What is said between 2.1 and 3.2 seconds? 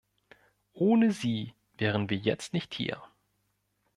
jetzt nicht hier.